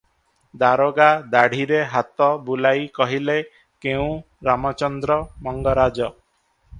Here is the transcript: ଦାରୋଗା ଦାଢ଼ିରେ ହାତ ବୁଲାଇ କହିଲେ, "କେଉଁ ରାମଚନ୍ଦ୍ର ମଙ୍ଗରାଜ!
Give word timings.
ଦାରୋଗା 0.61 1.09
ଦାଢ଼ିରେ 1.33 1.81
ହାତ 1.91 2.29
ବୁଲାଇ 2.47 2.87
କହିଲେ, 2.95 3.35
"କେଉଁ 3.87 4.07
ରାମଚନ୍ଦ୍ର 4.49 5.19
ମଙ୍ଗରାଜ! 5.49 6.09